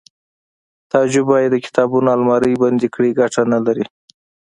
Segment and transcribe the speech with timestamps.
[0.91, 3.85] تعجب وایی د کتابونو المارۍ بندې کړئ ګټه نلري